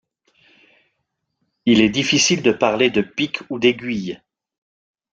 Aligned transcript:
Il 1.67 1.79
est 1.79 1.89
difficile 1.91 2.41
de 2.41 2.51
parler 2.51 2.89
de 2.89 3.01
pics 3.03 3.41
ou 3.51 3.59
d'aiguilles. 3.59 4.19